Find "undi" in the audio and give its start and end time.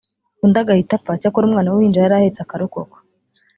0.43-0.57